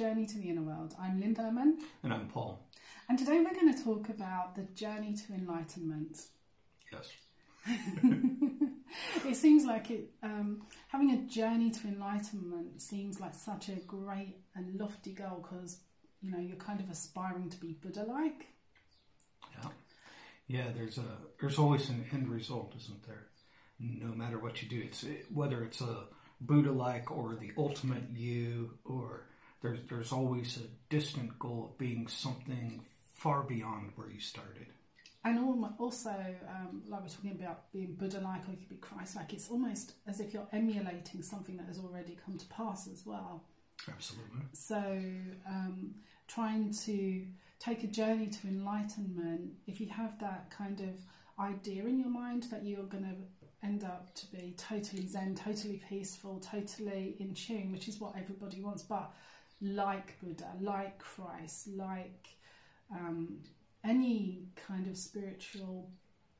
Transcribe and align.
Journey 0.00 0.24
to 0.24 0.38
the 0.38 0.48
Inner 0.48 0.62
World. 0.62 0.94
I'm 0.98 1.20
Lynn 1.20 1.34
Herman, 1.34 1.76
And 2.02 2.10
I'm 2.10 2.26
Paul. 2.28 2.66
and 3.10 3.18
today 3.18 3.38
we're 3.44 3.52
going 3.52 3.74
to 3.74 3.84
talk 3.84 4.08
about 4.08 4.56
the 4.56 4.62
journey 4.74 5.14
to 5.14 5.34
enlightenment. 5.34 6.22
Yes. 6.90 7.12
It 9.28 9.36
seems 9.36 9.66
like 9.66 9.90
it, 9.90 10.08
um, 10.22 10.62
having 10.88 11.10
a 11.10 11.18
journey 11.28 11.70
to 11.70 11.86
enlightenment 11.86 12.80
seems 12.80 13.20
like 13.20 13.34
such 13.34 13.68
a 13.68 13.74
great 13.86 14.38
and 14.54 14.80
lofty 14.80 15.12
goal 15.12 15.42
because 15.42 15.80
you 16.22 16.30
know 16.32 16.38
you're 16.38 16.56
kind 16.56 16.80
of 16.80 16.88
aspiring 16.88 17.50
to 17.50 17.60
be 17.60 17.74
Buddha-like. 17.74 18.46
Yeah. 19.52 19.68
Yeah. 20.48 20.68
There's 20.74 20.96
a 20.96 21.18
there's 21.40 21.58
always 21.58 21.90
an 21.90 22.06
end 22.10 22.28
result, 22.30 22.74
isn't 22.78 23.06
there? 23.06 23.26
No 23.78 24.14
matter 24.14 24.38
what 24.38 24.62
you 24.62 24.68
do, 24.68 24.80
it's 24.82 25.04
whether 25.32 25.62
it's 25.62 25.82
a 25.82 26.06
Buddha-like 26.40 27.10
or 27.10 27.36
the 27.36 27.52
ultimate 27.58 28.10
you, 28.14 28.78
or 28.84 29.26
there's 29.62 29.80
there's 29.88 30.12
always 30.12 30.58
a 30.58 30.68
distant 30.88 31.38
goal 31.38 31.70
of 31.70 31.78
being 31.78 32.08
something 32.08 32.82
far 33.14 33.42
beyond 33.42 33.92
where 33.96 34.10
you 34.10 34.20
started. 34.20 34.66
And 35.22 35.38
also, 35.78 36.08
um, 36.48 36.82
like 36.88 37.02
we're 37.02 37.08
talking 37.08 37.32
about 37.32 37.70
being 37.72 37.94
Buddha-like 37.94 38.48
or 38.48 38.52
you 38.52 38.56
could 38.56 38.70
be 38.70 38.76
Christ-like, 38.76 39.34
it's 39.34 39.50
almost 39.50 39.92
as 40.06 40.18
if 40.18 40.32
you're 40.32 40.48
emulating 40.50 41.22
something 41.22 41.58
that 41.58 41.66
has 41.66 41.78
already 41.78 42.16
come 42.24 42.38
to 42.38 42.46
pass 42.46 42.88
as 42.88 43.04
well. 43.04 43.44
Absolutely. 43.86 44.46
So, 44.54 44.80
um, 45.46 45.94
trying 46.26 46.72
to 46.86 47.26
take 47.58 47.84
a 47.84 47.86
journey 47.86 48.28
to 48.28 48.48
enlightenment, 48.48 49.52
if 49.66 49.78
you 49.78 49.88
have 49.88 50.18
that 50.20 50.50
kind 50.50 50.80
of 50.80 50.94
idea 51.38 51.84
in 51.84 51.98
your 51.98 52.08
mind 52.08 52.44
that 52.44 52.64
you're 52.64 52.84
going 52.84 53.04
to 53.04 53.66
end 53.66 53.84
up 53.84 54.14
to 54.14 54.26
be 54.32 54.54
totally 54.56 55.06
zen, 55.06 55.34
totally 55.34 55.82
peaceful, 55.86 56.40
totally 56.40 57.16
in 57.18 57.34
tune, 57.34 57.72
which 57.72 57.88
is 57.88 58.00
what 58.00 58.14
everybody 58.16 58.62
wants, 58.62 58.82
but 58.82 59.12
like 59.60 60.18
Buddha, 60.20 60.52
like 60.60 60.98
Christ, 60.98 61.68
like 61.68 62.28
um, 62.90 63.38
any 63.84 64.48
kind 64.66 64.86
of 64.86 64.96
spiritual 64.96 65.90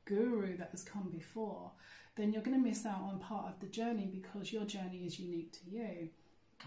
guru 0.05 0.57
that 0.57 0.69
has 0.71 0.83
come 0.83 1.09
before, 1.09 1.71
then 2.15 2.33
you're 2.33 2.41
going 2.41 2.61
to 2.61 2.69
miss 2.69 2.85
out 2.85 3.01
on 3.01 3.19
part 3.19 3.47
of 3.47 3.59
the 3.59 3.67
journey 3.67 4.09
because 4.11 4.51
your 4.51 4.65
journey 4.65 5.03
is 5.05 5.19
unique 5.19 5.53
to 5.53 5.69
you 5.69 6.09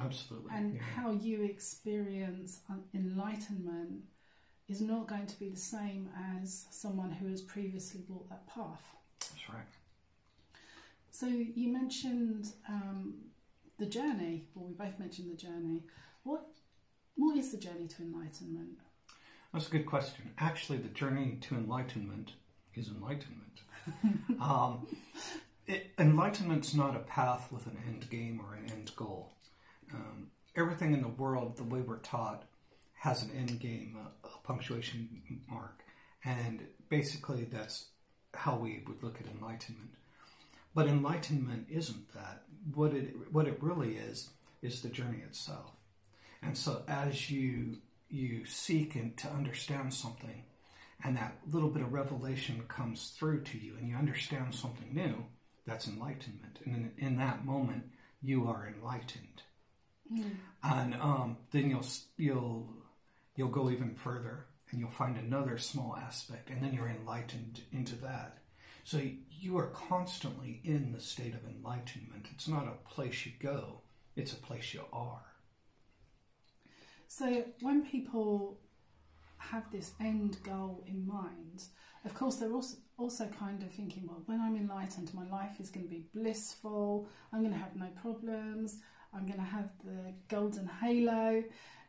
Absolutely. 0.00 0.50
and 0.52 0.74
yeah. 0.74 0.80
how 0.96 1.12
you 1.12 1.44
experience 1.44 2.60
enlightenment 2.94 4.04
is 4.68 4.80
not 4.80 5.06
going 5.06 5.26
to 5.26 5.38
be 5.38 5.50
the 5.50 5.60
same 5.60 6.08
as 6.40 6.66
someone 6.70 7.12
who 7.12 7.28
has 7.28 7.42
previously 7.42 8.02
walked 8.08 8.30
that 8.30 8.46
path. 8.46 8.82
That's 9.20 9.48
right. 9.48 9.64
So 11.10 11.26
you 11.26 11.72
mentioned 11.72 12.52
um, 12.68 13.14
the 13.78 13.86
journey, 13.86 14.46
well, 14.54 14.66
we 14.66 14.72
both 14.74 14.98
mentioned 14.98 15.30
the 15.30 15.36
journey. 15.36 15.84
What 16.24 16.46
what 17.16 17.36
is 17.36 17.52
the 17.52 17.58
journey 17.58 17.86
to 17.86 18.02
enlightenment? 18.02 18.78
That's 19.52 19.68
a 19.68 19.70
good 19.70 19.86
question. 19.86 20.32
Actually, 20.38 20.78
the 20.78 20.88
journey 20.88 21.38
to 21.42 21.54
enlightenment 21.54 22.32
is 22.74 22.88
enlightenment. 22.88 23.60
um, 24.40 24.86
it, 25.66 25.92
enlightenment's 25.98 26.74
not 26.74 26.96
a 26.96 27.00
path 27.00 27.52
with 27.52 27.66
an 27.66 27.78
end 27.86 28.10
game 28.10 28.40
or 28.44 28.54
an 28.54 28.70
end 28.70 28.90
goal. 28.96 29.34
Um, 29.92 30.30
everything 30.56 30.92
in 30.92 31.02
the 31.02 31.08
world, 31.08 31.56
the 31.56 31.62
way 31.62 31.80
we're 31.80 31.98
taught, 31.98 32.44
has 32.94 33.22
an 33.22 33.30
end 33.36 33.60
game, 33.60 33.96
a, 33.96 34.26
a 34.26 34.30
punctuation 34.42 35.08
mark, 35.48 35.84
and 36.24 36.62
basically 36.88 37.44
that's 37.44 37.86
how 38.32 38.56
we 38.56 38.82
would 38.88 39.02
look 39.02 39.20
at 39.20 39.26
enlightenment. 39.26 39.90
But 40.74 40.88
enlightenment 40.88 41.66
isn't 41.70 42.12
that. 42.14 42.42
What 42.74 42.94
it 42.94 43.14
what 43.30 43.46
it 43.46 43.62
really 43.62 43.96
is 43.96 44.30
is 44.62 44.80
the 44.80 44.88
journey 44.88 45.18
itself. 45.18 45.72
And 46.44 46.56
so 46.56 46.82
as 46.88 47.30
you 47.30 47.78
you 48.08 48.44
seek 48.44 48.94
and 48.94 49.16
to 49.16 49.28
understand 49.28 49.92
something, 49.92 50.44
and 51.02 51.16
that 51.16 51.38
little 51.50 51.70
bit 51.70 51.82
of 51.82 51.92
revelation 51.92 52.62
comes 52.68 53.12
through 53.18 53.42
to 53.42 53.58
you, 53.58 53.74
and 53.76 53.88
you 53.88 53.96
understand 53.96 54.54
something 54.54 54.94
new, 54.94 55.24
that's 55.66 55.88
enlightenment. 55.88 56.60
And 56.64 56.92
in, 56.98 57.06
in 57.06 57.16
that 57.16 57.44
moment, 57.44 57.84
you 58.22 58.46
are 58.46 58.72
enlightened. 58.72 59.42
And 60.62 60.94
um, 60.94 61.38
then 61.50 61.70
you'll 61.70 61.86
you'll 62.16 62.68
you'll 63.36 63.48
go 63.48 63.70
even 63.70 63.94
further, 63.94 64.46
and 64.70 64.80
you'll 64.80 64.90
find 64.90 65.16
another 65.16 65.58
small 65.58 65.96
aspect, 65.96 66.50
and 66.50 66.62
then 66.62 66.72
you're 66.74 66.88
enlightened 66.88 67.62
into 67.72 67.96
that. 67.96 68.38
So 68.84 69.00
you 69.30 69.56
are 69.58 69.68
constantly 69.68 70.60
in 70.62 70.92
the 70.92 71.00
state 71.00 71.34
of 71.34 71.44
enlightenment. 71.48 72.26
It's 72.32 72.48
not 72.48 72.68
a 72.68 72.88
place 72.88 73.26
you 73.26 73.32
go; 73.40 73.80
it's 74.14 74.32
a 74.32 74.36
place 74.36 74.74
you 74.74 74.82
are. 74.92 75.22
So 77.08 77.44
when 77.60 77.86
people 77.86 78.58
have 79.38 79.70
this 79.70 79.92
end 80.00 80.38
goal 80.42 80.82
in 80.86 81.06
mind, 81.06 81.64
of 82.04 82.14
course 82.14 82.36
they're 82.36 82.52
also 82.52 82.76
also 82.96 83.26
kind 83.26 83.62
of 83.62 83.70
thinking, 83.72 84.06
well, 84.06 84.22
when 84.26 84.40
I'm 84.40 84.56
enlightened, 84.56 85.12
my 85.14 85.26
life 85.26 85.58
is 85.58 85.70
going 85.70 85.84
to 85.84 85.90
be 85.90 86.06
blissful. 86.14 87.08
I'm 87.32 87.40
going 87.40 87.52
to 87.52 87.58
have 87.58 87.74
no 87.74 87.88
problems. 88.00 88.78
I'm 89.12 89.26
going 89.26 89.38
to 89.38 89.44
have 89.44 89.70
the 89.84 90.12
golden 90.28 90.68
halo, 90.80 91.44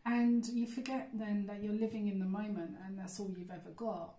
and 0.06 0.48
you 0.48 0.68
forget 0.68 1.10
then 1.14 1.46
that 1.48 1.64
you're 1.64 1.74
living 1.74 2.08
in 2.08 2.20
the 2.20 2.26
moment, 2.26 2.76
and 2.86 2.98
that's 2.98 3.20
all 3.20 3.32
you've 3.36 3.52
ever 3.52 3.72
got. 3.76 4.14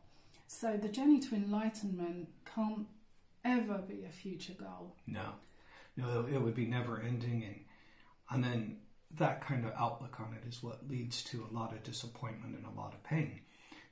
So 0.49 0.77
the 0.77 0.89
journey 0.89 1.21
to 1.21 1.35
enlightenment 1.35 2.29
can't 2.53 2.87
ever 3.45 3.79
be 3.79 4.05
a 4.05 4.13
future 4.13 4.55
goal. 4.55 4.97
No, 5.07 5.35
no, 5.97 6.27
it 6.33 6.41
would 6.41 6.55
be 6.55 6.67
never 6.67 7.01
ending, 7.01 7.45
and 7.45 7.61
and 8.31 8.45
then 8.45 8.79
that 9.15 9.41
kind 9.41 9.65
of 9.65 9.73
outlook 9.79 10.21
on 10.21 10.35
it 10.35 10.47
is 10.49 10.63
what 10.63 10.89
leads 10.89 11.23
to 11.25 11.47
a 11.49 11.55
lot 11.55 11.73
of 11.73 11.83
disappointment 11.83 12.57
and 12.57 12.67
a 12.67 12.81
lot 12.81 12.93
of 12.93 13.03
pain, 13.05 13.41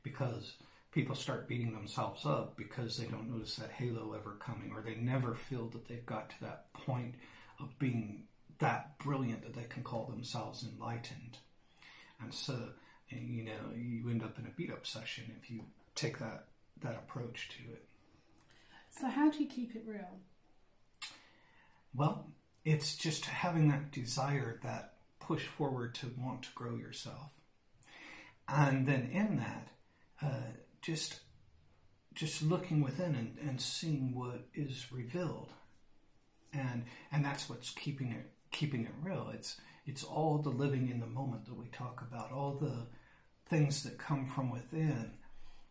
because 0.02 0.54
people 0.92 1.14
start 1.14 1.48
beating 1.48 1.72
themselves 1.72 2.26
up 2.26 2.56
because 2.56 2.96
they 2.96 3.06
don't 3.06 3.30
notice 3.30 3.56
that 3.56 3.70
halo 3.70 4.12
ever 4.12 4.36
coming, 4.38 4.72
or 4.72 4.82
they 4.82 4.94
never 4.96 5.34
feel 5.34 5.68
that 5.68 5.88
they've 5.88 6.06
got 6.06 6.30
to 6.30 6.40
that 6.40 6.72
point 6.72 7.14
of 7.60 7.78
being 7.78 8.24
that 8.58 8.98
brilliant 8.98 9.42
that 9.42 9.54
they 9.54 9.64
can 9.64 9.82
call 9.82 10.06
themselves 10.06 10.64
enlightened, 10.64 11.38
and 12.20 12.32
so 12.32 12.70
you 13.08 13.44
know 13.44 13.72
you 13.76 14.08
end 14.10 14.22
up 14.22 14.38
in 14.38 14.46
a 14.46 14.50
beat 14.50 14.70
up 14.70 14.86
session 14.86 15.24
if 15.40 15.50
you 15.50 15.60
take 15.94 16.18
that 16.18 16.46
that 16.82 16.94
approach 16.94 17.48
to 17.50 17.72
it. 17.72 17.84
So 18.90 19.08
how 19.08 19.30
do 19.30 19.38
you 19.38 19.48
keep 19.48 19.74
it 19.74 19.84
real? 19.86 20.20
Well, 21.94 22.30
it's 22.64 22.96
just 22.96 23.26
having 23.26 23.68
that 23.68 23.90
desire, 23.90 24.60
that 24.62 24.93
push 25.26 25.46
forward 25.46 25.94
to 25.96 26.12
want 26.18 26.42
to 26.42 26.48
grow 26.54 26.76
yourself, 26.76 27.30
and 28.48 28.86
then 28.86 29.08
in 29.12 29.36
that, 29.38 29.68
uh, 30.22 30.52
just 30.82 31.20
just 32.14 32.42
looking 32.42 32.80
within 32.80 33.14
and, 33.16 33.36
and 33.38 33.60
seeing 33.60 34.14
what 34.14 34.46
is 34.54 34.92
revealed, 34.92 35.52
and 36.52 36.84
and 37.10 37.24
that's 37.24 37.48
what's 37.48 37.70
keeping 37.70 38.12
it 38.12 38.30
keeping 38.50 38.84
it 38.84 38.92
real. 39.02 39.30
It's 39.34 39.60
it's 39.86 40.04
all 40.04 40.38
the 40.38 40.50
living 40.50 40.88
in 40.88 41.00
the 41.00 41.06
moment 41.06 41.44
that 41.46 41.56
we 41.58 41.66
talk 41.66 42.02
about, 42.06 42.32
all 42.32 42.54
the 42.54 42.86
things 43.48 43.82
that 43.82 43.98
come 43.98 44.26
from 44.26 44.50
within. 44.50 45.12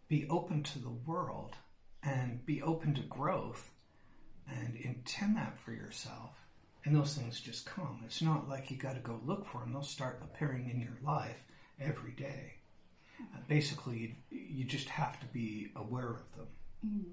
Be 0.07 0.27
open 0.29 0.61
to 0.63 0.79
the 0.79 0.89
world 0.89 1.55
and 2.03 2.45
be 2.45 2.61
open 2.61 2.93
to 2.95 3.01
growth 3.01 3.71
and 4.47 4.75
intend 4.75 5.37
that 5.37 5.59
for 5.59 5.71
yourself. 5.71 6.42
And 6.85 6.95
those 6.95 7.15
things 7.15 7.39
just 7.39 7.65
come. 7.65 8.01
It's 8.05 8.21
not 8.21 8.49
like 8.49 8.69
you 8.69 8.77
got 8.77 8.95
to 8.95 8.99
go 8.99 9.19
look 9.25 9.45
for 9.45 9.59
them. 9.59 9.71
They'll 9.71 9.83
start 9.83 10.21
appearing 10.23 10.69
in 10.69 10.81
your 10.81 10.97
life 11.03 11.43
every 11.79 12.11
day. 12.11 12.55
Uh, 13.21 13.37
basically, 13.47 14.17
you, 14.29 14.39
you 14.39 14.65
just 14.65 14.89
have 14.89 15.19
to 15.21 15.25
be 15.27 15.69
aware 15.75 16.09
of 16.09 16.23
them. 16.35 17.05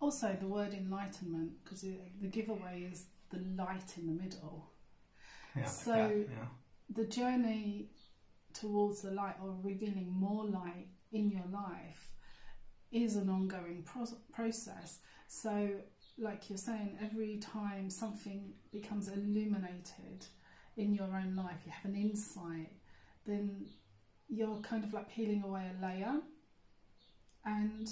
Also, 0.00 0.36
the 0.40 0.46
word 0.48 0.72
enlightenment, 0.74 1.52
because 1.62 1.82
the 1.82 2.26
giveaway 2.28 2.88
is 2.90 3.06
the 3.30 3.38
light 3.56 3.94
in 3.98 4.06
the 4.06 4.22
middle. 4.22 4.70
Yeah, 5.54 5.62
like 5.62 5.70
So- 5.70 5.92
that, 5.92 6.26
yeah. 6.30 6.46
The 6.92 7.04
journey 7.06 7.90
towards 8.52 9.02
the 9.02 9.12
light 9.12 9.36
or 9.40 9.54
revealing 9.62 10.10
more 10.10 10.44
light 10.44 10.88
in 11.12 11.30
your 11.30 11.44
life 11.52 12.10
is 12.90 13.14
an 13.14 13.28
ongoing 13.28 13.84
pro- 13.84 14.06
process. 14.32 14.98
So, 15.28 15.70
like 16.20 16.48
you're 16.48 16.58
saying, 16.58 16.98
every 17.02 17.38
time 17.38 17.90
something 17.90 18.52
becomes 18.72 19.08
illuminated 19.08 20.26
in 20.76 20.94
your 20.94 21.06
own 21.06 21.34
life, 21.34 21.58
you 21.64 21.72
have 21.72 21.84
an 21.84 21.96
insight, 21.96 22.70
then 23.26 23.66
you're 24.28 24.58
kind 24.58 24.84
of 24.84 24.92
like 24.92 25.10
peeling 25.10 25.42
away 25.42 25.64
a 25.70 25.84
layer. 25.84 26.20
And 27.44 27.90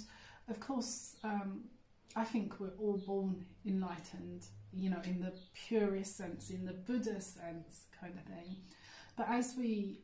of 0.48 0.60
course, 0.60 1.16
um, 1.25 1.64
I 2.14 2.25
think 2.25 2.60
we're 2.60 2.76
all 2.80 2.98
born 2.98 3.44
enlightened, 3.66 4.44
you 4.72 4.90
know, 4.90 5.00
in 5.04 5.20
the 5.20 5.32
purest 5.66 6.16
sense, 6.16 6.50
in 6.50 6.64
the 6.64 6.72
Buddha 6.72 7.20
sense, 7.20 7.86
kind 8.00 8.14
of 8.14 8.25
thing. 8.25 8.56
But 9.16 9.28
as 9.28 9.54
we 9.58 9.98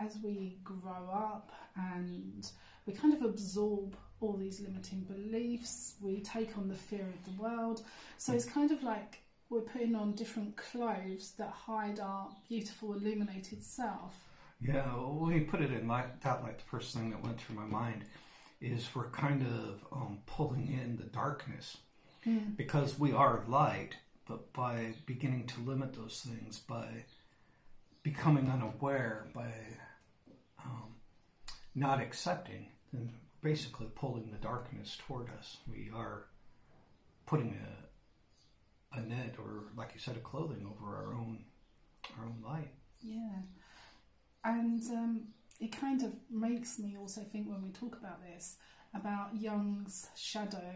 as 0.00 0.16
we 0.22 0.58
grow 0.64 1.10
up 1.12 1.52
and 1.76 2.50
we 2.86 2.92
kind 2.92 3.14
of 3.14 3.22
absorb 3.22 3.96
all 4.20 4.34
these 4.34 4.60
limiting 4.60 5.00
beliefs, 5.00 5.94
we 6.00 6.20
take 6.20 6.56
on 6.56 6.68
the 6.68 6.74
fear 6.74 7.06
of 7.06 7.24
the 7.24 7.42
world. 7.42 7.82
So 8.18 8.32
it's 8.32 8.44
kind 8.44 8.70
of 8.70 8.82
like 8.82 9.20
we're 9.48 9.60
putting 9.60 9.94
on 9.94 10.12
different 10.12 10.56
clothes 10.56 11.32
that 11.38 11.50
hide 11.50 12.00
our 12.00 12.28
beautiful 12.48 12.94
illuminated 12.94 13.62
self. 13.62 14.14
Yeah, 14.60 14.82
when 14.82 15.34
you 15.34 15.44
put 15.44 15.60
it 15.60 15.72
in 15.72 15.86
like 15.86 16.20
that, 16.22 16.42
like 16.42 16.58
the 16.58 16.64
first 16.64 16.94
thing 16.94 17.10
that 17.10 17.22
went 17.22 17.40
through 17.40 17.56
my 17.56 17.66
mind 17.66 18.04
is 18.60 18.88
we're 18.94 19.10
kind 19.10 19.42
of 19.42 19.84
um, 19.92 20.18
pulling 20.26 20.68
in 20.68 20.96
the 20.96 21.04
darkness 21.04 21.76
because 22.56 22.98
we 22.98 23.12
are 23.12 23.44
light, 23.46 23.96
but 24.26 24.50
by 24.54 24.94
beginning 25.04 25.46
to 25.46 25.60
limit 25.60 25.92
those 25.92 26.26
things, 26.26 26.58
by 26.58 27.04
becoming 28.02 28.48
unaware, 28.48 29.26
by 29.34 29.52
not 31.74 32.00
accepting, 32.00 32.68
then 32.92 33.10
basically 33.42 33.88
pulling 33.94 34.30
the 34.30 34.38
darkness 34.38 34.96
toward 35.06 35.28
us. 35.38 35.58
We 35.68 35.90
are 35.94 36.26
putting 37.26 37.56
a, 38.94 38.98
a 38.98 39.02
net, 39.02 39.36
or 39.38 39.64
like 39.76 39.90
you 39.94 40.00
said, 40.00 40.16
a 40.16 40.20
clothing 40.20 40.66
over 40.66 40.96
our 40.96 41.14
own 41.14 41.44
our 42.18 42.26
own 42.26 42.42
light. 42.44 42.70
Yeah. 43.00 43.42
And 44.44 44.82
um, 44.90 45.28
it 45.60 45.72
kind 45.72 46.02
of 46.02 46.12
makes 46.30 46.78
me 46.78 46.96
also 46.98 47.22
think 47.22 47.48
when 47.48 47.62
we 47.62 47.70
talk 47.70 47.96
about 47.98 48.22
this 48.22 48.56
about 48.94 49.34
Jung's 49.34 50.08
shadow, 50.16 50.74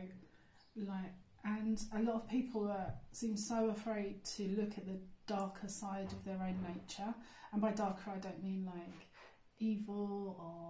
like, 0.77 1.13
and 1.45 1.81
a 1.95 2.01
lot 2.01 2.17
of 2.17 2.29
people 2.29 2.69
are, 2.69 2.93
seem 3.13 3.37
so 3.37 3.71
afraid 3.71 4.25
to 4.25 4.49
look 4.59 4.77
at 4.77 4.87
the 4.87 4.99
darker 5.27 5.69
side 5.69 6.11
of 6.13 6.25
their 6.25 6.43
own 6.43 6.59
nature. 6.63 7.15
And 7.53 7.63
by 7.63 7.71
darker, 7.73 8.11
I 8.15 8.19
don't 8.19 8.43
mean 8.43 8.65
like 8.67 9.09
evil 9.59 10.37
or, 10.41 10.68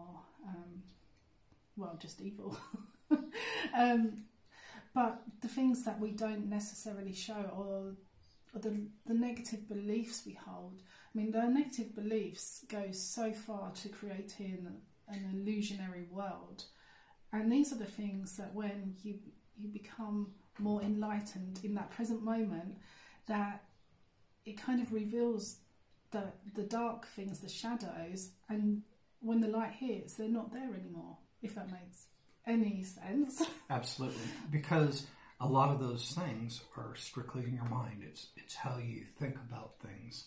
well, 1.78 1.96
just 2.00 2.20
evil. 2.20 2.58
um, 3.76 4.24
but 4.94 5.22
the 5.40 5.48
things 5.48 5.84
that 5.84 6.00
we 6.00 6.10
don't 6.10 6.48
necessarily 6.48 7.12
show 7.12 7.50
or, 7.56 7.94
or 8.54 8.60
the, 8.60 8.88
the 9.06 9.14
negative 9.14 9.68
beliefs 9.68 10.24
we 10.26 10.34
hold. 10.34 10.82
I 11.14 11.18
mean, 11.18 11.30
the 11.30 11.42
negative 11.44 11.94
beliefs 11.94 12.64
go 12.68 12.88
so 12.90 13.32
far 13.32 13.70
to 13.82 13.88
creating 13.88 14.66
an 15.08 15.30
illusionary 15.32 16.06
world. 16.10 16.64
And 17.32 17.50
these 17.52 17.72
are 17.72 17.78
the 17.78 17.84
things 17.84 18.36
that 18.36 18.54
when 18.54 18.96
you 19.02 19.18
you 19.60 19.68
become 19.68 20.28
more 20.58 20.80
enlightened 20.82 21.60
in 21.64 21.74
that 21.74 21.90
present 21.90 22.22
moment, 22.22 22.76
that 23.26 23.64
it 24.44 24.60
kind 24.60 24.80
of 24.80 24.92
reveals 24.92 25.56
the 26.10 26.24
the 26.54 26.62
dark 26.62 27.06
things, 27.06 27.40
the 27.40 27.48
shadows, 27.48 28.30
and 28.48 28.82
when 29.20 29.40
the 29.40 29.48
light 29.48 29.72
hits, 29.72 30.14
they're 30.14 30.28
not 30.28 30.52
there 30.52 30.74
anymore. 30.74 31.18
If 31.42 31.54
that 31.54 31.70
makes 31.70 32.06
any 32.46 32.82
sense. 32.82 33.42
Absolutely, 33.70 34.20
because 34.50 35.06
a 35.40 35.46
lot 35.46 35.70
of 35.70 35.80
those 35.80 36.12
things 36.12 36.62
are 36.76 36.94
strictly 36.96 37.44
in 37.44 37.54
your 37.54 37.68
mind. 37.68 38.02
It's 38.02 38.28
it's 38.36 38.54
how 38.54 38.78
you 38.78 39.04
think 39.18 39.36
about 39.36 39.74
things, 39.80 40.26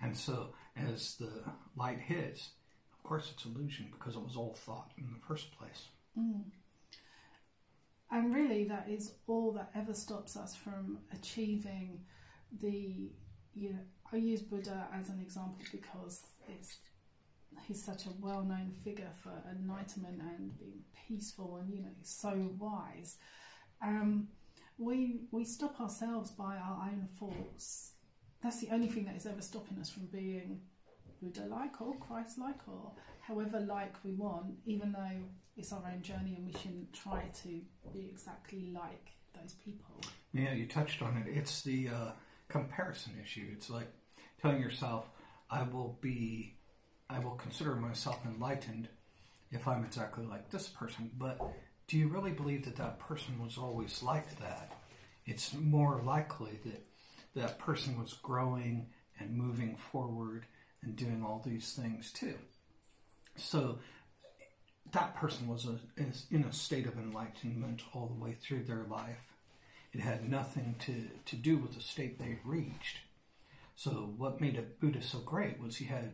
and 0.00 0.16
so 0.16 0.54
as 0.76 1.16
the 1.16 1.30
light 1.76 2.00
hits, 2.00 2.50
of 2.92 3.02
course, 3.02 3.32
it's 3.34 3.44
illusion 3.44 3.88
because 3.92 4.14
it 4.14 4.22
was 4.22 4.36
all 4.36 4.54
thought 4.54 4.90
in 4.98 5.04
the 5.04 5.26
first 5.26 5.56
place. 5.56 5.88
Mm. 6.18 6.42
And 8.10 8.34
really, 8.34 8.64
that 8.64 8.88
is 8.88 9.14
all 9.26 9.52
that 9.52 9.70
ever 9.74 9.94
stops 9.94 10.36
us 10.36 10.54
from 10.54 10.98
achieving 11.12 12.00
the. 12.60 13.10
You 13.54 13.70
know, 13.70 13.78
I 14.12 14.16
use 14.16 14.42
Buddha 14.42 14.86
as 14.92 15.08
an 15.08 15.18
example 15.20 15.56
because 15.72 16.26
it's 16.46 16.76
he's 17.66 17.82
such 17.82 18.06
a 18.06 18.10
well-known 18.20 18.72
figure 18.84 19.10
for 19.22 19.32
enlightenment 19.50 20.20
and 20.20 20.58
being 20.58 20.84
peaceful, 21.06 21.56
and 21.56 21.72
you 21.72 21.82
know, 21.82 21.88
so 22.02 22.50
wise. 22.58 23.18
Um, 23.82 24.28
we 24.78 25.20
we 25.30 25.44
stop 25.44 25.80
ourselves 25.80 26.30
by 26.30 26.56
our 26.56 26.88
own 26.90 27.08
thoughts. 27.18 27.92
That's 28.42 28.60
the 28.60 28.70
only 28.70 28.88
thing 28.88 29.04
that 29.06 29.16
is 29.16 29.26
ever 29.26 29.42
stopping 29.42 29.78
us 29.80 29.90
from 29.90 30.06
being 30.06 30.60
Buddha-like 31.22 31.80
or 31.80 31.96
Christ-like 31.96 32.68
or 32.68 32.92
however 33.20 33.60
like 33.60 33.94
we 34.04 34.12
want, 34.12 34.54
even 34.66 34.92
though 34.92 35.18
it's 35.56 35.72
our 35.72 35.82
own 35.92 36.02
journey 36.02 36.34
and 36.36 36.46
we 36.46 36.52
shouldn't 36.52 36.92
try 36.92 37.24
to 37.42 37.60
be 37.92 38.08
exactly 38.10 38.70
like 38.74 39.08
those 39.34 39.54
people. 39.54 40.00
Yeah, 40.32 40.52
you 40.52 40.66
touched 40.66 41.00
on 41.02 41.16
it. 41.16 41.26
It's 41.34 41.62
the 41.62 41.88
uh, 41.88 42.10
comparison 42.48 43.14
issue. 43.22 43.48
It's 43.52 43.70
like 43.70 43.88
telling 44.40 44.60
yourself, 44.60 45.08
"I 45.50 45.62
will 45.62 45.98
be, 46.02 46.55
I 47.08 47.18
will 47.18 47.36
consider 47.36 47.76
myself 47.76 48.20
enlightened 48.24 48.88
if 49.50 49.68
I'm 49.68 49.84
exactly 49.84 50.24
like 50.24 50.50
this 50.50 50.68
person." 50.68 51.10
But 51.16 51.40
do 51.86 51.96
you 51.96 52.08
really 52.08 52.32
believe 52.32 52.64
that 52.64 52.76
that 52.76 52.98
person 52.98 53.40
was 53.40 53.58
always 53.58 54.02
like 54.02 54.38
that? 54.40 54.72
It's 55.24 55.54
more 55.54 56.02
likely 56.02 56.58
that 56.64 56.86
that 57.34 57.58
person 57.58 57.98
was 57.98 58.14
growing 58.14 58.86
and 59.18 59.36
moving 59.36 59.76
forward 59.76 60.46
and 60.82 60.96
doing 60.96 61.22
all 61.24 61.42
these 61.44 61.74
things 61.74 62.12
too. 62.12 62.34
So 63.36 63.78
that 64.92 65.14
person 65.14 65.48
was 65.48 65.66
a, 65.66 65.78
in 66.30 66.44
a 66.44 66.52
state 66.52 66.86
of 66.86 66.96
enlightenment 66.96 67.82
all 67.92 68.06
the 68.06 68.24
way 68.24 68.36
through 68.40 68.64
their 68.64 68.84
life. 68.88 69.32
It 69.92 70.00
had 70.00 70.28
nothing 70.28 70.76
to, 70.80 71.08
to 71.24 71.36
do 71.36 71.56
with 71.56 71.74
the 71.74 71.80
state 71.80 72.18
they 72.18 72.38
reached. 72.44 72.98
So 73.74 74.14
what 74.16 74.40
made 74.40 74.58
a 74.58 74.62
Buddha 74.62 75.02
so 75.02 75.18
great 75.18 75.60
was 75.60 75.76
he 75.76 75.86
had 75.86 76.12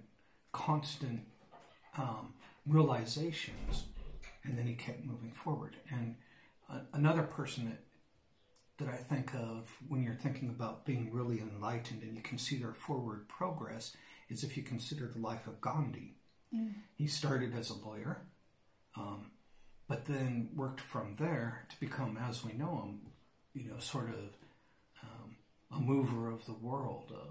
constant 0.52 1.20
um, 1.98 2.34
realizations, 2.66 3.84
and 4.44 4.56
then 4.56 4.66
he 4.66 4.74
kept 4.74 5.04
moving 5.04 5.32
forward. 5.32 5.76
And 5.90 6.16
uh, 6.70 6.80
another 6.92 7.22
person 7.22 7.66
that 7.66 7.80
that 8.78 8.88
I 8.88 8.96
think 8.96 9.34
of 9.34 9.68
when 9.88 10.02
you're 10.02 10.14
thinking 10.14 10.48
about 10.48 10.84
being 10.84 11.12
really 11.12 11.40
enlightened 11.40 12.02
and 12.02 12.16
you 12.16 12.22
can 12.22 12.38
see 12.38 12.56
their 12.56 12.74
forward 12.74 13.28
progress 13.28 13.94
is 14.28 14.42
if 14.42 14.56
you 14.56 14.62
consider 14.62 15.06
the 15.06 15.20
life 15.20 15.46
of 15.46 15.60
Gandhi. 15.60 16.14
Mm. 16.54 16.72
He 16.94 17.06
started 17.06 17.54
as 17.56 17.70
a 17.70 17.74
lawyer, 17.74 18.22
um, 18.96 19.30
but 19.88 20.06
then 20.06 20.50
worked 20.54 20.80
from 20.80 21.16
there 21.18 21.66
to 21.68 21.80
become, 21.80 22.16
as 22.16 22.44
we 22.44 22.52
know 22.52 22.82
him, 22.82 23.00
you 23.54 23.70
know, 23.70 23.78
sort 23.78 24.08
of 24.08 24.36
um, 25.02 25.36
a 25.70 25.80
mover 25.80 26.30
of 26.30 26.44
the 26.46 26.54
world, 26.54 27.12
a, 27.12 27.28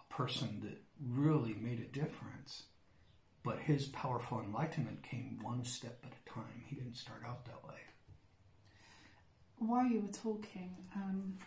a 0.00 0.14
person 0.14 0.60
that 0.62 0.78
really 1.06 1.54
made 1.54 1.80
a 1.80 1.98
difference. 1.98 2.64
But 3.44 3.58
his 3.58 3.86
powerful 3.86 4.40
enlightenment 4.40 5.02
came 5.02 5.40
one 5.42 5.64
step 5.64 5.98
at 6.04 6.12
a 6.12 6.30
time. 6.32 6.62
He 6.66 6.76
didn't 6.76 6.96
start 6.96 7.22
out 7.26 7.44
that 7.46 7.64
way. 7.66 7.80
While 9.58 9.86
you 9.86 10.00
were 10.00 10.12
talking, 10.12 10.76
um, 10.94 11.38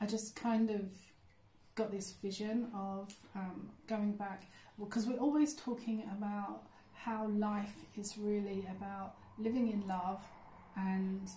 I 0.00 0.06
just 0.06 0.36
kind 0.36 0.70
of 0.70 0.82
got 1.74 1.90
this 1.90 2.12
vision 2.22 2.68
of 2.74 3.14
um, 3.34 3.70
going 3.86 4.12
back 4.12 4.50
because 4.78 5.06
we're 5.06 5.18
always 5.18 5.54
talking 5.54 6.04
about 6.16 6.62
how 6.92 7.28
life 7.28 7.74
is 7.96 8.16
really 8.18 8.66
about 8.76 9.14
living 9.38 9.70
in 9.70 9.86
love 9.86 10.20
and 10.76 11.28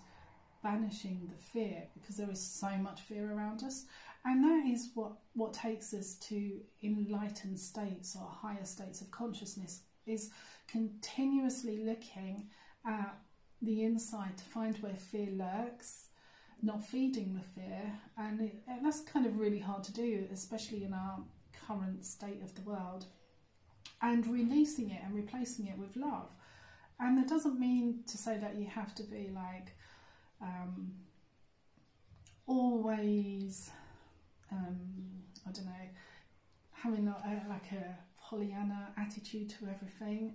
banishing 0.63 1.29
the 1.31 1.43
fear 1.43 1.83
because 1.93 2.17
there 2.17 2.29
is 2.29 2.41
so 2.41 2.69
much 2.77 3.01
fear 3.01 3.31
around 3.31 3.63
us 3.63 3.85
and 4.25 4.43
that 4.43 4.69
is 4.69 4.89
what 4.93 5.13
what 5.33 5.53
takes 5.53 5.93
us 5.93 6.15
to 6.15 6.59
enlightened 6.83 7.59
states 7.59 8.15
or 8.19 8.27
higher 8.27 8.65
states 8.65 9.01
of 9.01 9.09
consciousness 9.11 9.81
is 10.05 10.31
continuously 10.67 11.77
looking 11.77 12.47
at 12.85 13.15
the 13.61 13.83
inside 13.83 14.37
to 14.37 14.43
find 14.43 14.77
where 14.77 14.95
fear 14.95 15.29
lurks 15.31 16.05
not 16.61 16.85
feeding 16.85 17.33
the 17.33 17.61
fear. 17.61 17.99
And, 18.17 18.41
it, 18.41 18.55
and 18.67 18.85
that's 18.85 19.01
kind 19.01 19.25
of 19.25 19.39
really 19.39 19.59
hard 19.59 19.83
to 19.85 19.93
do 19.93 20.27
especially 20.31 20.83
in 20.83 20.93
our 20.93 21.19
current 21.67 22.05
state 22.05 22.41
of 22.43 22.53
the 22.55 22.61
world. 22.61 23.05
And 24.01 24.25
releasing 24.27 24.89
it 24.89 25.01
and 25.03 25.13
replacing 25.13 25.67
it 25.67 25.77
with 25.77 25.95
love. 25.95 26.29
And 26.99 27.17
that 27.17 27.27
doesn't 27.27 27.59
mean 27.59 28.03
to 28.07 28.17
say 28.17 28.37
that 28.37 28.55
you 28.55 28.67
have 28.67 28.93
to 28.95 29.03
be 29.03 29.29
like 29.33 29.75
um, 30.41 30.93
always 32.47 33.69
um, 34.51 34.77
I 35.47 35.51
don't 35.51 35.65
know 35.65 35.71
having 36.81 37.07
a, 37.07 37.11
a, 37.11 37.49
like 37.49 37.71
a 37.71 37.95
Pollyanna 38.19 38.89
attitude 38.97 39.49
to 39.49 39.67
everything 39.69 40.33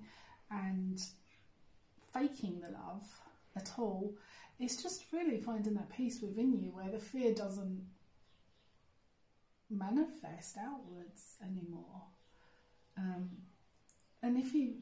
and 0.50 1.02
faking 2.12 2.61
the 2.61 2.68
love 2.68 3.04
at 3.56 3.73
all. 3.78 4.14
It's 4.61 4.82
just 4.82 5.04
really 5.12 5.38
finding 5.38 5.75
that 5.75 5.90
peace 5.90 6.20
within 6.23 6.52
you 6.52 6.70
where 6.70 6.90
the 6.90 6.99
fear 6.99 7.35
doesn't 7.35 7.85
manifest 9.68 10.56
outwards 10.56 11.37
anymore. 11.42 12.02
Um, 12.96 13.28
and 14.23 14.38
if 14.38 14.54
you, 14.54 14.75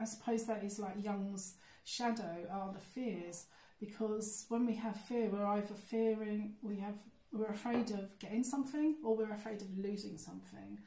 I 0.00 0.04
suppose 0.04 0.46
that 0.46 0.64
is 0.64 0.78
like 0.78 1.02
Jung's 1.02 1.54
shadow 1.84 2.46
are 2.50 2.72
the 2.72 2.80
fears 2.80 3.46
because 3.78 4.46
when 4.48 4.66
we 4.66 4.74
have 4.76 4.96
fear, 5.02 5.28
we're 5.28 5.46
either 5.46 5.74
fearing 5.74 6.54
we 6.62 6.76
have 6.78 6.96
we're 7.32 7.46
afraid 7.46 7.90
of 7.90 8.18
getting 8.18 8.44
something 8.44 8.96
or 9.04 9.16
we're 9.16 9.32
afraid 9.32 9.62
of 9.62 9.76
losing 9.76 10.18
something, 10.18 10.78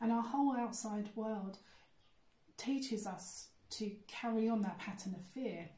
and 0.00 0.12
our 0.12 0.22
whole 0.22 0.56
outside 0.56 1.10
world 1.14 1.58
teaches 2.56 3.06
us 3.06 3.48
to 3.70 3.90
carry 4.06 4.48
on 4.48 4.62
that 4.62 4.78
pattern 4.78 5.14
of 5.14 5.24
fear. 5.32 5.68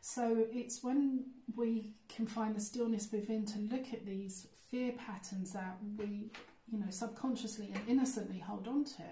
So 0.00 0.46
it's 0.52 0.82
when 0.82 1.26
we 1.56 1.94
can 2.08 2.26
find 2.26 2.54
the 2.54 2.60
stillness 2.60 3.08
within 3.12 3.44
to 3.46 3.58
look 3.58 3.92
at 3.92 4.06
these 4.06 4.46
fear 4.70 4.92
patterns 4.92 5.52
that 5.52 5.78
we, 5.96 6.30
you 6.70 6.78
know, 6.78 6.90
subconsciously 6.90 7.72
and 7.74 7.88
innocently 7.88 8.38
hold 8.38 8.68
on 8.68 8.84
to, 8.84 9.02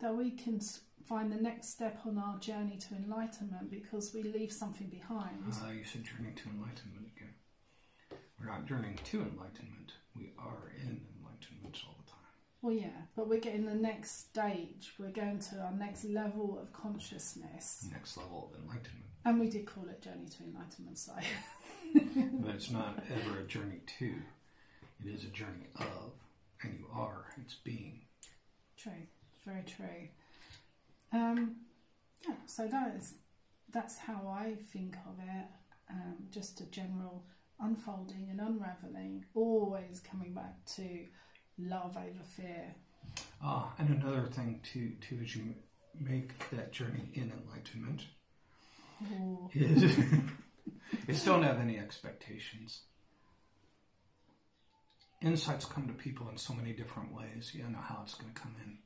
that 0.00 0.14
we 0.14 0.30
can 0.30 0.60
find 1.06 1.32
the 1.32 1.40
next 1.40 1.70
step 1.70 2.00
on 2.06 2.18
our 2.18 2.38
journey 2.38 2.78
to 2.78 2.94
enlightenment 2.94 3.70
because 3.70 4.14
we 4.14 4.22
leave 4.22 4.52
something 4.52 4.88
behind. 4.88 5.42
Uh, 5.48 5.70
you 5.70 5.84
said 5.84 6.04
journey 6.04 6.32
to 6.34 6.48
enlightenment 6.50 7.06
again. 7.16 7.34
We're 8.42 8.50
not 8.50 8.66
journeying 8.66 8.98
to 9.04 9.18
enlightenment. 9.18 9.92
We 10.16 10.32
are 10.38 10.72
in 10.80 11.00
enlightenment 11.16 11.78
all 11.86 11.94
the 12.04 12.10
time. 12.10 12.18
Well, 12.60 12.74
yeah, 12.74 13.06
but 13.16 13.28
we're 13.28 13.40
getting 13.40 13.66
the 13.66 13.74
next 13.74 14.28
stage. 14.30 14.92
We're 14.98 15.10
going 15.10 15.38
to 15.50 15.58
our 15.60 15.72
next 15.72 16.04
level 16.04 16.58
of 16.60 16.72
consciousness. 16.72 17.86
Next 17.92 18.16
level 18.16 18.50
of 18.52 18.60
enlightenment. 18.60 19.06
And 19.24 19.38
we 19.38 19.48
did 19.48 19.66
call 19.66 19.88
it 19.88 20.02
Journey 20.02 20.26
to 20.36 20.44
Enlightenment, 20.44 20.98
so. 20.98 21.12
But 21.94 22.54
it's 22.56 22.70
not 22.70 23.04
ever 23.10 23.40
a 23.40 23.44
journey 23.44 23.80
to. 23.98 24.14
It 25.04 25.14
is 25.14 25.24
a 25.24 25.28
journey 25.28 25.68
of, 25.76 26.12
and 26.62 26.76
you 26.78 26.86
are. 26.92 27.26
It's 27.40 27.54
being. 27.54 28.00
True, 28.76 29.06
very 29.44 29.62
true. 29.62 30.08
Um, 31.12 31.56
yeah, 32.26 32.36
so 32.46 32.66
that 32.66 32.96
is 32.96 33.14
that's 33.70 33.98
how 33.98 34.26
I 34.28 34.54
think 34.72 34.96
of 35.06 35.18
it. 35.20 35.46
Um, 35.90 36.16
just 36.32 36.60
a 36.60 36.66
general 36.66 37.24
unfolding 37.62 38.28
and 38.30 38.40
unraveling, 38.40 39.24
always 39.34 40.00
coming 40.00 40.34
back 40.34 40.64
to 40.76 41.06
love 41.58 41.96
over 41.96 42.24
fear. 42.24 42.74
Ah, 43.42 43.72
and 43.78 43.88
another 43.88 44.26
thing 44.26 44.60
too, 44.62 44.92
too, 45.00 45.18
as 45.22 45.34
you 45.34 45.54
make 45.98 46.50
that 46.50 46.72
journey 46.72 47.10
in 47.14 47.32
enlightenment, 47.32 48.02
is, 49.54 49.96
is 51.08 51.24
don't 51.24 51.42
have 51.42 51.58
any 51.58 51.78
expectations. 51.78 52.82
Insights 55.20 55.64
come 55.64 55.86
to 55.86 55.92
people 55.92 56.28
in 56.28 56.36
so 56.36 56.52
many 56.52 56.72
different 56.72 57.14
ways. 57.14 57.52
You 57.54 57.62
don't 57.62 57.72
know 57.72 57.78
how 57.78 58.00
it's 58.02 58.14
going 58.14 58.32
to 58.32 58.40
come 58.40 58.54
in, 58.64 58.78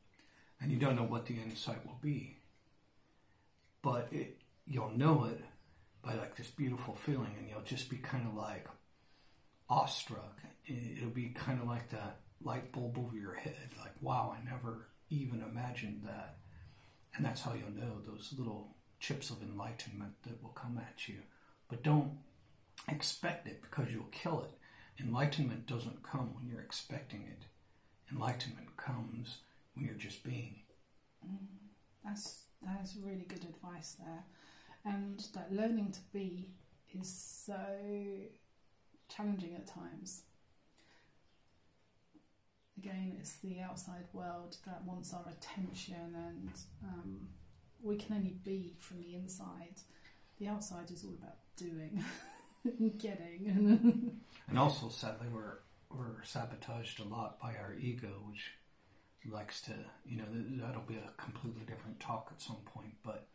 and 0.61 0.71
you 0.71 0.79
don't 0.79 0.97
know 0.97 1.03
what 1.03 1.27
the 1.27 1.35
insight 1.35 1.85
will 1.87 1.99
be. 2.03 2.39
But 3.83 4.09
it, 4.11 4.39
you'll 4.67 4.91
know 4.91 5.25
it 5.25 5.41
by 6.07 6.15
like 6.15 6.37
this 6.37 6.51
beautiful 6.51 6.95
feeling, 6.95 7.35
and 7.39 7.49
you'll 7.49 7.63
just 7.75 7.91
be 7.91 7.97
kind 7.99 8.27
of 8.27 8.35
like 8.35 8.67
awestruck. 9.69 10.41
It- 10.65 10.99
It'll 10.99 11.11
be 11.11 11.31
kind 11.31 11.61
of 11.61 11.67
like 11.69 11.91
that 11.91 12.21
light 12.43 12.73
bulb 12.73 12.99
over 12.99 13.17
your 13.17 13.35
head, 13.35 13.71
like 13.79 13.95
wow, 14.01 14.37
I 14.39 14.45
never 14.45 14.89
even 15.11 15.43
imagined 15.43 16.03
that. 16.05 16.39
And 17.15 17.25
that's 17.25 17.43
how 17.43 17.55
you'll 17.55 17.71
know 17.71 18.01
those 18.01 18.35
little 18.39 18.77
chips 19.01 19.31
of 19.31 19.43
enlightenment 19.43 20.23
that 20.23 20.43
will 20.43 20.51
come 20.51 20.79
at 20.79 21.09
you. 21.09 21.21
But 21.69 21.83
don't 21.83 22.19
expect 22.89 23.47
it 23.47 23.63
because 23.63 23.93
you'll 23.93 24.05
kill 24.13 24.43
it. 24.45 25.03
Enlightenment 25.03 25.67
doesn't 25.67 26.03
come 26.03 26.35
when 26.35 26.47
you're 26.47 26.61
expecting 26.61 27.23
it. 27.23 27.45
Enlightenment 28.13 28.77
comes 28.77 29.39
when 29.75 29.85
you're 29.87 29.95
just 29.95 30.23
being. 30.23 30.63
Mm-hmm. 31.25 31.57
that's 32.05 32.43
that's 32.63 32.97
really 32.97 33.25
good 33.29 33.45
advice 33.45 33.97
there, 33.99 34.25
and 34.87 35.23
that 35.35 35.53
learning 35.53 35.91
to 35.93 36.01
be 36.13 36.49
is 36.99 37.43
so 37.45 37.59
challenging 39.09 39.55
at 39.55 39.67
times. 39.67 40.23
Again, 42.79 43.17
it's 43.19 43.37
the 43.37 43.61
outside 43.61 44.05
world 44.13 44.59
that 44.67 44.85
wants 44.85 45.13
our 45.13 45.25
attention, 45.29 46.15
and 46.15 46.53
um, 46.85 47.29
we 47.83 47.97
can 47.97 48.17
only 48.17 48.37
be 48.45 48.77
from 48.79 49.01
the 49.01 49.15
inside. 49.15 49.81
The 50.39 50.49
outside 50.49 50.91
is 50.91 51.03
all 51.03 51.15
about 51.21 51.37
doing 51.57 52.05
and 52.65 52.99
getting. 52.99 54.21
And 54.49 54.61
also, 54.61 54.89
sadly, 54.91 55.27
we're, 55.29 55.59
we're 55.91 56.23
sabotaged 56.23 57.01
a 57.01 57.05
lot 57.05 57.41
by 57.41 57.57
our 57.57 57.75
ego, 57.81 58.23
which 58.29 58.53
likes 59.29 59.61
to, 59.63 59.73
you 60.05 60.19
know, 60.19 60.25
that'll 60.65 60.83
be 60.83 60.95
a 60.95 61.21
completely 61.21 61.65
different 61.67 61.99
talk 61.99 62.29
at 62.33 62.41
some 62.41 62.59
point. 62.65 62.95
But 63.05 63.27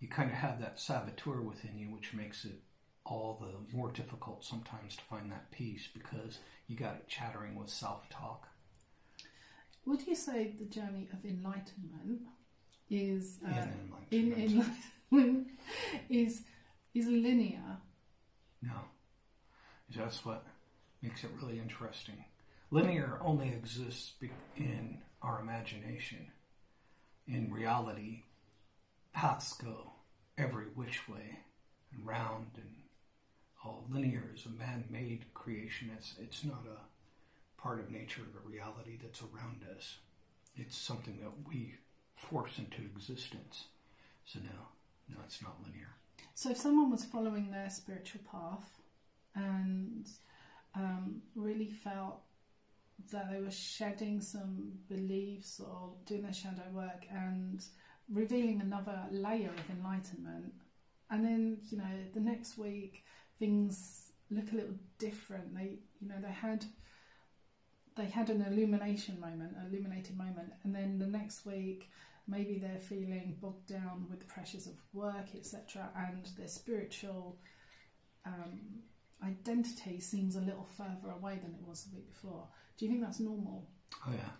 you 0.00 0.08
kind 0.08 0.30
of 0.30 0.36
have 0.36 0.60
that 0.60 0.78
saboteur 0.78 1.40
within 1.40 1.78
you, 1.78 1.86
which 1.86 2.12
makes 2.14 2.44
it 2.44 2.60
all 3.04 3.38
the 3.40 3.76
more 3.76 3.90
difficult 3.90 4.44
sometimes 4.44 4.96
to 4.96 5.02
find 5.04 5.30
that 5.30 5.50
peace 5.50 5.88
because 5.92 6.38
you 6.66 6.76
got 6.76 6.96
it 6.96 7.08
chattering 7.08 7.54
with 7.54 7.68
self 7.68 8.08
talk. 8.08 8.48
Would 9.86 10.06
you 10.06 10.14
say 10.14 10.54
the 10.58 10.64
journey 10.64 11.08
of 11.12 11.24
enlightenment 11.24 12.22
is 12.90 13.38
uh, 13.46 13.66
in 14.10 14.32
in 14.32 14.32
enlightenment. 14.32 14.78
enlightenment 15.12 15.48
is 16.08 16.42
is 16.94 17.06
linear? 17.06 17.78
No. 18.62 18.80
That's 19.94 20.24
what 20.24 20.46
makes 21.02 21.24
it 21.24 21.30
really 21.40 21.58
interesting. 21.58 22.24
Linear 22.70 23.18
only 23.20 23.48
exists 23.48 24.12
in 24.56 24.98
our 25.22 25.40
imagination. 25.40 26.32
In 27.26 27.52
reality, 27.52 28.24
paths 29.14 29.54
go 29.54 29.92
every 30.36 30.66
which 30.74 31.08
way 31.08 31.38
and 31.92 32.06
round, 32.06 32.48
and 32.56 32.74
all 33.64 33.84
linear 33.88 34.30
is 34.34 34.44
a 34.44 34.50
man 34.50 34.84
made 34.90 35.32
creation. 35.32 35.90
It's, 35.96 36.14
it's 36.20 36.44
not 36.44 36.64
a 36.66 37.60
part 37.60 37.78
of 37.80 37.90
nature, 37.90 38.22
the 38.32 38.50
reality 38.50 38.98
that's 39.00 39.22
around 39.22 39.62
us. 39.76 39.96
It's 40.56 40.76
something 40.76 41.18
that 41.22 41.48
we 41.48 41.76
force 42.14 42.58
into 42.58 42.82
existence. 42.82 43.64
So, 44.26 44.40
no, 44.40 44.68
no, 45.08 45.16
it's 45.24 45.40
not 45.42 45.56
linear. 45.64 45.88
So 46.34 46.50
if 46.50 46.58
someone 46.58 46.90
was 46.90 47.04
following 47.04 47.50
their 47.50 47.70
spiritual 47.70 48.20
path 48.30 48.80
and 49.34 50.08
um, 50.74 51.22
really 51.34 51.70
felt 51.70 52.20
that 53.12 53.30
they 53.30 53.40
were 53.40 53.50
shedding 53.50 54.20
some 54.20 54.72
beliefs 54.88 55.60
or 55.60 55.92
doing 56.06 56.22
their 56.22 56.32
shadow 56.32 56.68
work 56.72 57.06
and 57.10 57.64
revealing 58.12 58.60
another 58.60 59.04
layer 59.10 59.50
of 59.50 59.76
enlightenment, 59.76 60.52
and 61.10 61.24
then 61.24 61.58
you 61.70 61.78
know 61.78 61.84
the 62.12 62.20
next 62.20 62.58
week 62.58 63.04
things 63.38 64.12
look 64.30 64.52
a 64.52 64.56
little 64.56 64.74
different. 64.98 65.54
They 65.54 65.78
you 66.00 66.08
know 66.08 66.16
they 66.20 66.32
had 66.32 66.64
they 67.96 68.06
had 68.06 68.30
an 68.30 68.42
illumination 68.42 69.20
moment, 69.20 69.56
an 69.56 69.66
illuminated 69.70 70.16
moment, 70.16 70.52
and 70.64 70.74
then 70.74 70.98
the 70.98 71.06
next 71.06 71.46
week 71.46 71.90
maybe 72.26 72.58
they're 72.58 72.80
feeling 72.80 73.36
bogged 73.40 73.66
down 73.66 74.06
with 74.10 74.18
the 74.20 74.26
pressures 74.26 74.66
of 74.66 74.74
work, 74.92 75.28
etc., 75.34 75.90
and 75.96 76.28
their 76.38 76.48
spiritual 76.48 77.38
um, 78.26 78.60
identity 79.22 80.00
seems 80.00 80.36
a 80.36 80.40
little 80.40 80.66
further 80.76 81.12
away 81.14 81.38
than 81.42 81.54
it 81.54 81.66
was 81.66 81.84
the 81.84 81.96
week 81.96 82.08
before. 82.08 82.46
Do 82.76 82.84
you 82.84 82.90
think 82.90 83.02
that's 83.02 83.20
normal? 83.20 83.68
Oh 84.06 84.12
yeah, 84.12 84.30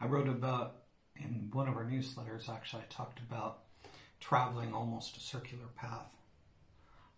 I 0.00 0.06
wrote 0.06 0.28
about 0.28 0.82
in 1.22 1.50
one 1.52 1.68
of 1.68 1.76
our 1.76 1.84
newsletters. 1.84 2.48
Actually, 2.48 2.82
I 2.82 2.86
talked 2.92 3.20
about 3.20 3.60
traveling 4.20 4.72
almost 4.72 5.16
a 5.16 5.20
circular 5.20 5.66
path, 5.76 6.12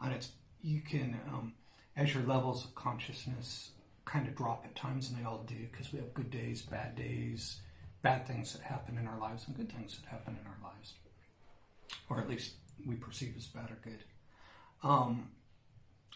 and 0.00 0.12
it's 0.12 0.32
you 0.62 0.80
can 0.80 1.20
um, 1.28 1.54
as 1.96 2.14
your 2.14 2.24
levels 2.24 2.64
of 2.64 2.74
consciousness 2.74 3.70
kind 4.04 4.26
of 4.26 4.34
drop 4.34 4.64
at 4.64 4.74
times, 4.74 5.08
and 5.08 5.18
they 5.18 5.24
all 5.24 5.44
do 5.46 5.66
because 5.70 5.92
we 5.92 5.98
have 5.98 6.14
good 6.14 6.30
days, 6.30 6.62
bad 6.62 6.96
days, 6.96 7.60
bad 8.02 8.26
things 8.26 8.52
that 8.52 8.62
happen 8.62 8.98
in 8.98 9.06
our 9.06 9.18
lives, 9.18 9.46
and 9.46 9.56
good 9.56 9.72
things 9.72 9.98
that 9.98 10.10
happen 10.10 10.36
in 10.40 10.46
our 10.46 10.70
lives, 10.70 10.94
or 12.08 12.20
at 12.20 12.28
least 12.28 12.54
we 12.86 12.94
perceive 12.94 13.34
as 13.36 13.46
bad 13.46 13.70
or 13.70 13.78
good. 13.82 14.04
Um, 14.82 15.30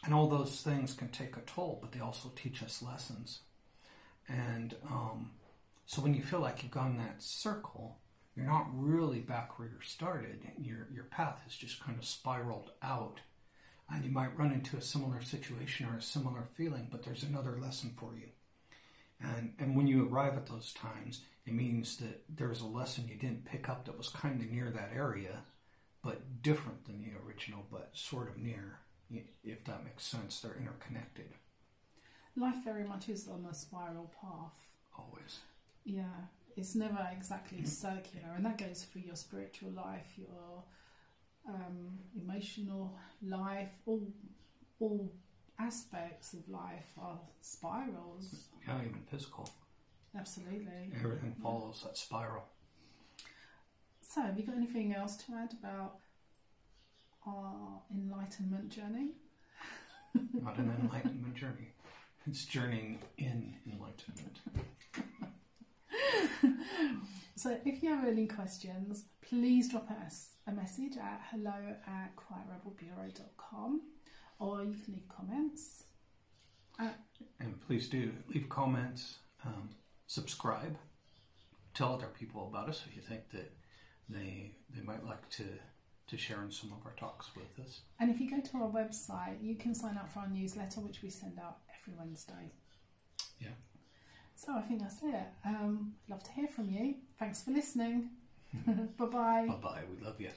and 0.05 0.13
all 0.13 0.29
those 0.29 0.61
things 0.61 0.93
can 0.93 1.09
take 1.09 1.37
a 1.37 1.41
toll, 1.41 1.79
but 1.81 1.93
they 1.93 2.01
also 2.01 2.31
teach 2.35 2.63
us 2.63 2.83
lessons. 2.83 3.41
And 4.29 4.75
um, 4.91 5.31
so 5.87 6.03
when 6.03 6.15
you 6.15 6.23
feel 6.23 6.41
like 6.41 6.63
you've 6.63 6.73
gone 6.73 6.97
that 6.99 7.23
circle, 7.23 7.99
you're 8.35 8.47
not 8.47 8.67
really 8.73 9.21
back 9.21 9.59
where 9.59 9.69
you 9.69 9.75
started. 9.83 10.41
Your 10.59 10.89
your 10.93 11.05
path 11.05 11.41
has 11.45 11.55
just 11.55 11.83
kind 11.83 11.99
of 11.99 12.05
spiraled 12.05 12.73
out, 12.83 13.21
and 13.91 14.05
you 14.05 14.11
might 14.11 14.37
run 14.37 14.53
into 14.53 14.77
a 14.77 14.83
similar 14.83 15.23
situation 15.23 15.87
or 15.87 15.97
a 15.97 16.03
similar 16.03 16.45
feeling, 16.55 16.89
but 16.91 17.05
there's 17.05 17.23
another 17.23 17.59
lesson 17.61 17.93
for 17.97 18.15
you. 18.15 18.29
And 19.21 19.55
and 19.59 19.77
when 19.77 19.87
you 19.87 20.09
arrive 20.09 20.35
at 20.35 20.47
those 20.47 20.73
times, 20.73 21.21
it 21.47 21.53
means 21.53 21.99
that 21.99 22.25
there's 22.29 22.61
a 22.61 22.67
lesson 22.67 23.09
you 23.09 23.17
didn't 23.17 23.45
pick 23.45 23.69
up 23.69 23.85
that 23.85 23.99
was 23.99 24.09
kind 24.09 24.41
of 24.41 24.51
near 24.51 24.71
that 24.71 24.91
area, 24.95 25.43
but 26.03 26.43
different 26.43 26.87
than 26.87 27.03
the 27.03 27.13
original, 27.25 27.65
but 27.71 27.91
sort 27.93 28.29
of 28.29 28.39
near. 28.39 28.81
If 29.45 29.65
that 29.65 29.85
makes 29.85 30.05
sense, 30.05 30.41
they're 30.41 30.57
interconnected. 30.57 31.29
Life 32.37 32.65
very 32.65 32.85
much 32.85 33.09
is 33.09 33.29
on 33.29 33.47
a 33.49 33.55
spiral 33.55 34.11
path. 34.21 34.59
Always. 34.99 35.41
Yeah, 35.85 36.29
it's 36.57 36.75
never 36.75 37.09
exactly 37.13 37.65
circular, 37.65 38.35
and 38.37 38.45
that 38.45 38.59
goes 38.59 38.85
for 38.85 38.99
your 38.99 39.17
spiritual 39.17 39.71
life, 39.71 40.13
your 40.17 40.65
um, 41.49 41.99
emotional 42.17 42.97
life, 43.23 43.71
all 43.87 44.07
all 44.81 45.13
aspects 45.59 46.33
of 46.33 46.49
life 46.49 46.91
are 47.01 47.19
spirals. 47.41 48.49
Yeah, 48.67 48.81
even 48.81 49.03
physical. 49.11 49.49
Absolutely. 50.17 50.93
Everything 50.97 51.35
follows 51.43 51.83
that 51.85 51.97
spiral. 51.97 52.45
So, 54.01 54.23
have 54.23 54.39
you 54.39 54.47
got 54.47 54.57
anything 54.57 54.95
else 54.95 55.17
to 55.17 55.33
add 55.35 55.55
about 55.61 55.97
our 57.27 57.81
enlightenment 57.93 58.69
journey? 58.69 59.13
Not 60.41 60.59
an 60.59 60.73
enlightenment 60.81 61.35
journey. 61.35 61.73
It's 62.27 62.45
journeying 62.45 63.01
in 63.19 63.57
enlightenment. 63.67 64.39
So 67.37 67.59
if 67.65 67.83
you 67.83 67.91
have 67.91 68.07
any 68.07 68.27
questions, 68.27 69.07
please 69.21 69.69
drop 69.69 69.91
us 69.91 70.31
a 70.47 70.53
message 70.53 70.97
at 70.97 71.21
hello 71.31 71.53
at 71.87 72.15
quietrebelbureau.com 72.17 73.81
or 74.39 74.65
you 74.65 74.75
can 74.85 74.95
leave 74.95 75.09
comments. 75.09 75.85
And 77.41 77.61
please 77.67 77.89
do 77.89 78.13
leave 78.33 78.49
comments, 78.49 79.19
um, 79.45 79.71
subscribe, 80.07 80.77
tell 81.75 81.95
other 81.95 82.07
people 82.07 82.49
about 82.49 82.69
us 82.69 82.85
if 82.89 82.95
you 82.95 83.03
think 83.03 83.31
that 83.33 83.53
they 84.09 84.53
they 84.71 84.83
might 84.83 85.05
like 85.05 85.29
to 85.31 85.45
to 86.07 86.17
share 86.17 86.43
in 86.43 86.53
some 86.53 86.73
of 86.73 86.87
our 86.87 86.93
talks 86.93 87.31
with 87.35 87.67
us. 87.67 87.81
And 87.99 88.11
if 88.11 88.21
you 88.21 88.31
go 88.31 88.41
to 88.41 88.57
our 88.59 88.71
website, 88.71 89.43
you 89.43 89.57
can 89.57 89.75
sign 89.75 89.97
up 89.97 90.13
for 90.13 90.21
our 90.21 90.29
newsletter, 90.29 90.81
which 90.81 91.03
we 91.03 91.11
send 91.11 91.39
out 91.39 91.59
every 91.81 91.95
Wednesday. 91.99 92.53
Yeah. 93.41 93.49
So 94.45 94.53
I 94.55 94.61
think 94.63 94.81
that's 94.81 95.03
it. 95.03 95.27
Um, 95.45 95.95
love 96.09 96.23
to 96.25 96.33
hear 96.33 96.49
from 96.49 96.71
you. 96.71 96.97
Thanks 97.19 97.43
for 97.43 97.51
listening. 97.51 98.11
bye 98.67 99.07
bye. 99.07 99.47
Bye 99.49 99.55
bye. 99.63 99.83
We 99.91 100.05
love 100.05 100.21
you. 100.21 100.31